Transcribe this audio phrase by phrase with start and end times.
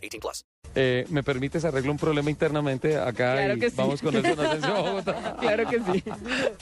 [0.00, 0.44] 18 plus.
[0.74, 3.76] Eh, ¿Me permites arreglo un problema internamente acá Claro y que sí.
[3.76, 5.36] vamos con Nelson Asensio a Bogotá?
[5.40, 6.04] Claro que sí.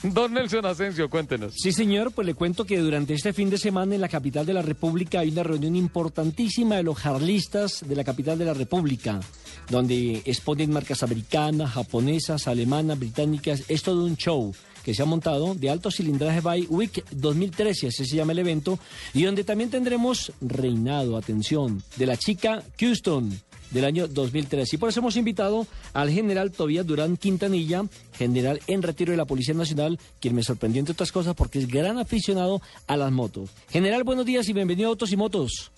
[0.03, 1.53] Don Nelson Asensio, cuéntenos.
[1.55, 4.53] Sí, señor, pues le cuento que durante este fin de semana en la capital de
[4.53, 9.19] la República hay una reunión importantísima de los jarlistas de la capital de la República,
[9.69, 13.63] donde exponen marcas americanas, japonesas, alemanas, británicas.
[13.67, 14.53] Es todo un show
[14.89, 18.79] que se ha montado de alto cilindraje by Week 2013, así se llama el evento,
[19.13, 23.39] y donde también tendremos reinado, atención, de la chica Houston
[23.69, 24.73] del año 2003.
[24.73, 27.83] Y por eso hemos invitado al general Tobías Durán Quintanilla,
[28.13, 31.67] general en retiro de la Policía Nacional, quien me sorprendió entre otras cosas porque es
[31.67, 33.51] gran aficionado a las motos.
[33.69, 35.71] General, buenos días y bienvenido a Autos y Motos.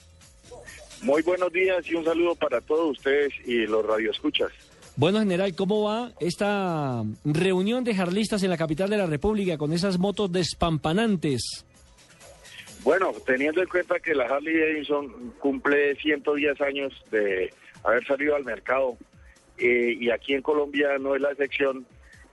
[1.01, 4.53] Muy buenos días y un saludo para todos ustedes y los radioescuchas.
[4.97, 9.71] Bueno, general, ¿cómo va esta reunión de jarlistas en la capital de la República con
[9.73, 11.65] esas motos despampanantes?
[12.83, 18.43] Bueno, teniendo en cuenta que la Harley Davidson cumple 110 años de haber salido al
[18.43, 18.97] mercado
[19.57, 21.85] eh, y aquí en Colombia no es la excepción,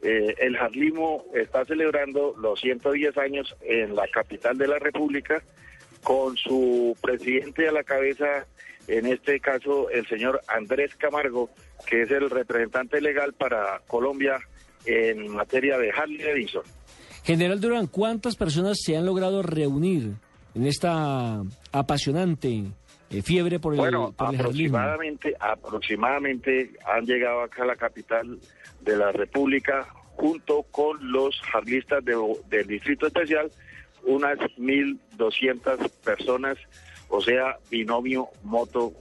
[0.02, 5.42] eh, el Harlimo está celebrando los 110 años en la capital de la República
[6.02, 8.46] con su presidente a la cabeza,
[8.88, 11.50] en este caso el señor Andrés Camargo,
[11.86, 14.38] que es el representante legal para Colombia
[14.86, 16.62] en materia de Harley Davidson.
[17.24, 20.12] General Durán, ¿cuántas personas se han logrado reunir
[20.54, 22.64] en esta apasionante
[23.10, 24.78] eh, fiebre por el, Bueno, por el jarlismo?
[24.78, 28.38] aproximadamente, aproximadamente han llegado acá a la capital
[28.80, 32.16] de la República junto con los jarlistas de-
[32.48, 33.50] del Distrito Especial,
[34.04, 36.56] unas 1.200 personas,
[37.08, 38.92] o sea, binomio, moto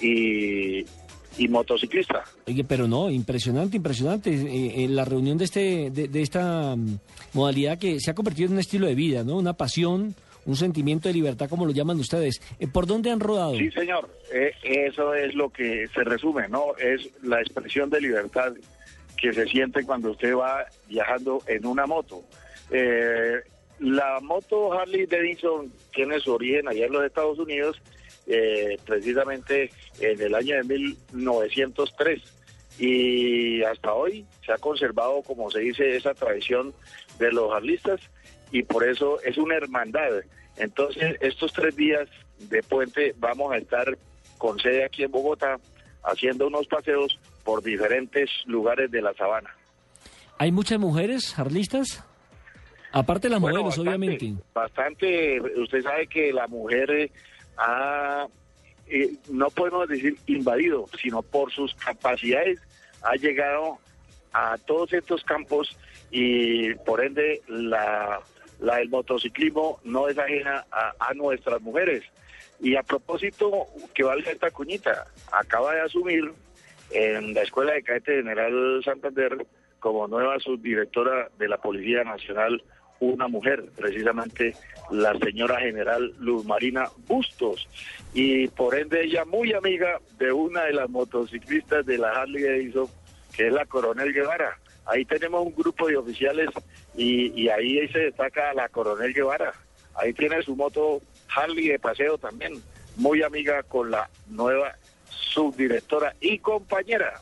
[0.00, 0.84] y,
[1.38, 2.24] y motociclista.
[2.46, 4.30] Oye, pero no, impresionante, impresionante.
[4.30, 6.98] Eh, eh, la reunión de este, de, de esta mm,
[7.34, 9.36] modalidad que se ha convertido en un estilo de vida, ¿no?
[9.36, 10.14] Una pasión,
[10.44, 12.40] un sentimiento de libertad, como lo llaman ustedes.
[12.58, 13.56] Eh, ¿Por dónde han rodado?
[13.56, 16.74] Sí, señor, Eh, eso es lo que se resume, ¿no?
[16.78, 18.52] Es la expresión de libertad
[19.20, 22.22] que se siente cuando usted va viajando en una moto.
[23.82, 27.82] La moto Harley Davidson tiene su origen allá en los Estados Unidos,
[28.28, 32.22] eh, precisamente en el año de 1903.
[32.78, 36.72] Y hasta hoy se ha conservado, como se dice, esa tradición
[37.18, 38.00] de los harlistas
[38.52, 40.22] y por eso es una hermandad.
[40.58, 43.98] Entonces, estos tres días de puente vamos a estar
[44.38, 45.58] con sede aquí en Bogotá
[46.04, 49.50] haciendo unos paseos por diferentes lugares de la sabana.
[50.38, 52.04] ¿Hay muchas mujeres jarlistas?
[52.92, 54.42] Aparte de las Bueno, modelos, bastante, obviamente.
[54.54, 57.10] Bastante, usted sabe que la mujer eh,
[57.56, 58.26] ha,
[58.86, 62.60] eh, no podemos decir invadido, sino por sus capacidades,
[63.02, 63.78] ha llegado
[64.32, 65.76] a todos estos campos
[66.10, 68.20] y por ende la,
[68.60, 72.04] la del motociclismo no es ajena a, a nuestras mujeres.
[72.60, 76.32] Y a propósito, que valga esta cuñita, acaba de asumir
[76.90, 79.46] en la Escuela de Cadete General Santander
[79.80, 82.62] como nueva subdirectora de la Policía Nacional
[83.02, 84.54] una mujer, precisamente
[84.90, 87.68] la señora general Luz Marina Bustos,
[88.14, 92.86] y por ende ella muy amiga de una de las motociclistas de la Harley Davidson,
[93.34, 94.58] que es la Coronel Guevara.
[94.86, 96.48] Ahí tenemos un grupo de oficiales
[96.96, 99.52] y, ahí se destaca la Coronel Guevara.
[99.94, 101.02] Ahí tiene su moto
[101.34, 102.62] Harley de paseo también,
[102.96, 104.76] muy amiga con la nueva
[105.08, 107.20] subdirectora y compañera.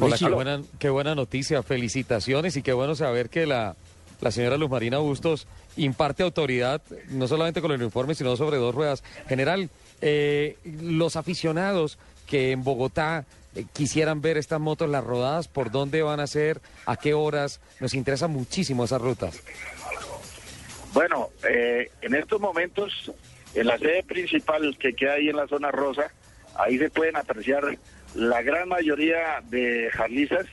[0.00, 3.76] Hola, qué buena, qué buena noticia, felicitaciones y qué bueno saber que la,
[4.20, 5.46] la señora Luz Marina Bustos
[5.76, 9.04] imparte autoridad, no solamente con el uniforme, sino sobre dos ruedas.
[9.28, 9.68] General,
[10.00, 16.02] eh, los aficionados que en Bogotá eh, quisieran ver estas motos, las rodadas, ¿por dónde
[16.02, 16.60] van a ser?
[16.86, 17.60] ¿A qué horas?
[17.80, 19.42] Nos interesan muchísimo esas rutas.
[20.92, 23.12] Bueno, eh, en estos momentos,
[23.54, 26.10] en la sede principal que queda ahí en la zona rosa,
[26.56, 27.78] ahí se pueden apreciar
[28.14, 30.46] la gran mayoría de jarlizas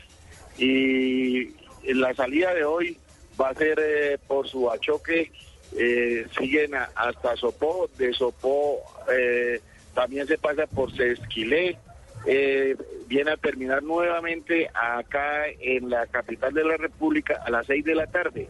[0.58, 1.54] y
[1.94, 2.98] la salida de hoy
[3.40, 5.32] va a ser eh, por su achoque,
[5.78, 8.82] eh, siguen a- hasta Sopó, de Sopó
[9.12, 9.62] eh,
[9.94, 11.78] también se pasa por Sesquilé,
[12.26, 12.76] eh,
[13.08, 17.96] viene a terminar nuevamente acá en la capital de la República a las seis de
[17.96, 18.50] la tarde.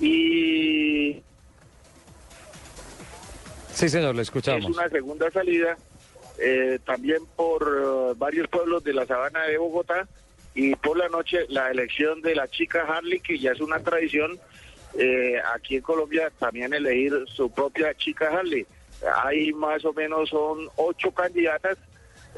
[0.00, 1.22] Y
[3.72, 4.64] Sí, señor, le es escuchamos.
[4.74, 5.76] una segunda salida
[6.38, 10.06] eh, también por eh, varios pueblos de la sabana de Bogotá
[10.54, 14.38] y por la noche la elección de la chica Harley, que ya es una tradición
[14.98, 18.66] eh, aquí en Colombia, también elegir su propia chica Harley.
[19.24, 21.76] Hay más o menos son ocho candidatas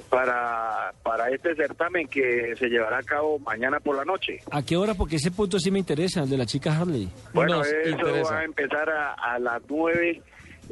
[0.09, 4.41] para, para este certamen que se llevará a cabo mañana por la noche.
[4.51, 4.95] ¿A qué hora?
[4.95, 7.09] Porque ese punto sí me interesa, el de la chica Harley.
[7.33, 8.33] Bueno, Nos eso interesa.
[8.35, 10.23] va a empezar a, a las nueve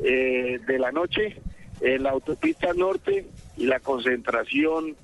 [0.05, 1.40] eh, de la noche
[1.81, 3.26] en la autopista norte
[3.56, 4.96] y la concentración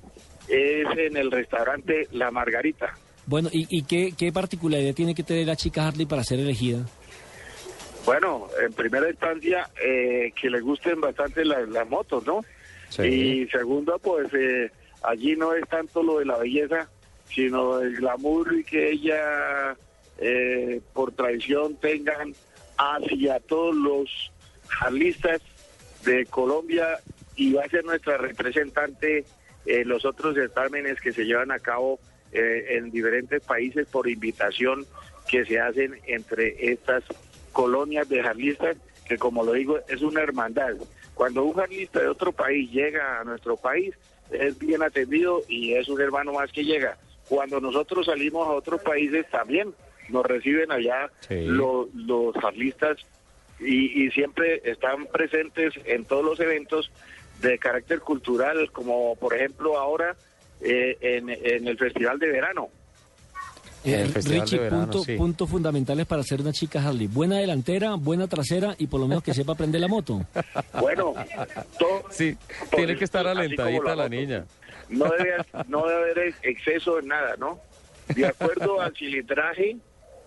[0.47, 2.93] es en el restaurante La Margarita.
[3.25, 6.85] Bueno, ¿y, y qué, qué particularidad tiene que tener la chica Harley para ser elegida?
[8.05, 12.41] Bueno, en primera instancia, eh, que le gusten bastante las, motos, ¿no?
[12.89, 13.03] Sí.
[13.03, 14.71] Y segundo, pues eh,
[15.03, 16.89] allí no es tanto lo de la belleza,
[17.29, 19.77] sino el glamour y que ella,
[20.17, 22.33] eh, por tradición, tengan
[22.77, 24.31] hacia todos los
[24.67, 25.41] jarlistas
[26.03, 26.99] de Colombia
[27.35, 29.25] y va a ser nuestra representante
[29.65, 31.99] en los otros certámenes que se llevan a cabo
[32.31, 34.85] eh, en diferentes países por invitación
[35.27, 37.03] que se hacen entre estas
[37.51, 38.75] colonias de jarlistas,
[39.07, 40.73] que como lo digo, es una hermandad.
[41.13, 43.93] Cuando un jarlista de otro país llega a nuestro país,
[44.31, 46.97] es bien atendido y es un hermano más que llega.
[47.29, 49.73] Cuando nosotros salimos a otros países también
[50.09, 51.45] nos reciben allá Sí.
[51.45, 52.97] lo- los jarlistas
[53.65, 56.91] y, y siempre están presentes en todos los eventos
[57.41, 60.15] de carácter cultural, como por ejemplo ahora
[60.61, 62.69] eh, en, en el Festival de Verano.
[63.85, 65.15] Eh, Richie, de Verano, punto- sí.
[65.17, 67.07] puntos fundamentales para ser una chica Harley.
[67.07, 70.21] Buena delantera, buena trasera y por lo menos que sepa aprender la moto.
[70.79, 71.13] Bueno,
[71.77, 72.37] todo- Sí,
[72.73, 74.09] tiene que estar alentadita la moto.
[74.09, 74.45] niña.
[74.89, 75.35] No debe,
[75.67, 77.59] no debe haber exceso en nada, ¿no?
[78.15, 79.75] De acuerdo al cilindraje,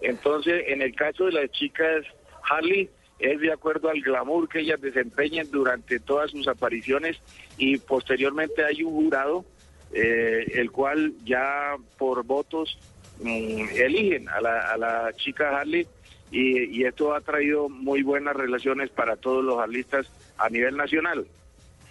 [0.02, 2.04] entonces en el caso de las chicas
[2.50, 7.18] Harley, es de acuerdo al glamour que ellas desempeñen durante todas sus apariciones
[7.56, 9.44] y posteriormente hay un jurado,
[9.92, 12.78] eh, el cual ya por votos
[13.20, 15.86] mm, eligen a la, a la chica Harley
[16.30, 20.06] y, esto ha traído muy buenas relaciones para todos los harlistas
[20.38, 21.26] a nivel nacional.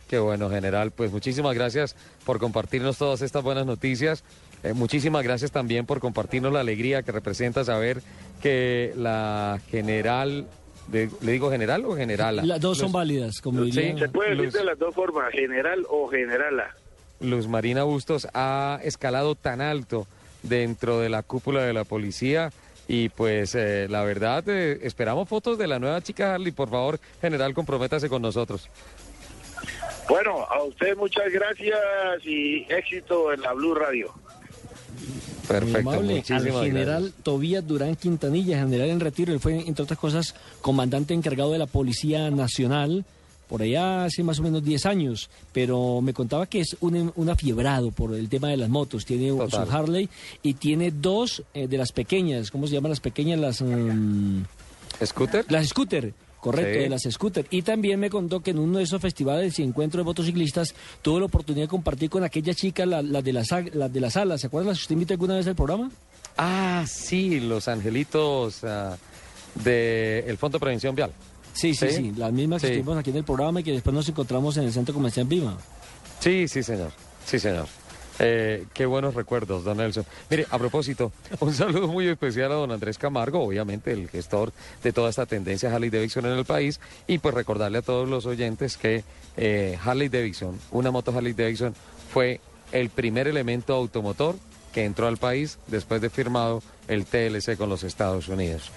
[0.10, 0.92] Qué bueno, general.
[0.92, 1.96] Pues muchísimas gracias
[2.26, 4.24] por compartirnos todas estas buenas noticias.
[4.64, 8.02] Eh, muchísimas gracias también por compartirnos la alegría que representa saber
[8.42, 10.48] que la general,
[10.88, 12.44] de- ¿le digo general o generala?
[12.44, 13.72] Las dos son Luz- válidas, como Sí.
[13.72, 13.98] diría.
[14.00, 14.54] Se puede decir Luz.
[14.54, 16.76] de las dos formas, general o generala.
[17.22, 20.06] Luz Marina Bustos ha escalado tan alto
[20.44, 22.52] dentro de la cúpula de la policía
[22.88, 26.52] y pues eh, la verdad eh, esperamos fotos de la nueva chica Harley.
[26.52, 28.70] Por favor, general, comprométase con nosotros.
[30.08, 31.80] Bueno, a usted muchas gracias
[32.24, 34.14] y éxito en la Blue Radio.
[35.48, 36.24] Perfecto, amable.
[36.30, 37.24] Al general gracias.
[37.24, 39.34] Tobías Durán Quintanilla, general en retiro.
[39.34, 43.06] Él fue, entre otras cosas, comandante encargado de la Policía Nacional
[43.48, 45.30] por allá hace más o menos 10 años.
[45.54, 49.06] Pero me contaba que es un, un afiebrado por el tema de las motos.
[49.06, 49.68] Tiene Total.
[49.68, 50.10] su Harley
[50.42, 52.52] y tiene dos eh, de las pequeñas.
[52.52, 53.40] ¿Cómo se llaman las pequeñas?
[53.40, 53.62] Las.
[53.62, 54.44] mm,
[55.04, 55.46] ¿Scooter?
[55.50, 56.14] Las scooter,
[56.46, 56.80] correcto, Sí.
[56.84, 57.46] de las scooter.
[57.50, 61.20] Y también me contó que en uno de esos festivales y encuentros de motociclistas tuvo
[61.20, 64.42] la oportunidad de compartir con aquella chica, la, la de, las, la de las alas.
[64.42, 65.90] ¿Se acuerdan las que usted invitó alguna vez al programa?
[66.38, 68.96] Ah, sí, los angelitos ah,
[69.64, 71.12] del Fondo de Prevención Vial.
[71.54, 71.96] Sí, sí, Sí.
[71.96, 74.66] sí, las mismas que estuvimos aquí en el programa y que después nos encontramos en
[74.66, 75.58] el Centro Comercial Viva.
[76.20, 76.92] Sí, sí, señor.
[77.26, 77.66] Sí, señor.
[78.20, 80.06] Eh, qué buenos recuerdos, don Nelson.
[80.30, 84.54] Mire, a propósito, un saludo muy especial a don Andrés Camargo, obviamente el gestor
[84.84, 88.26] de toda esta tendencia Harley Davidson en el país, y pues recordarle a todos los
[88.26, 89.04] oyentes que
[89.38, 91.76] eh, Harley Davidson, una moto Harley Davidson,
[92.12, 92.40] fue
[92.72, 94.36] el primer elemento automotor
[94.74, 98.72] que entró al país después de firmado el TLC con los Estados Unidos.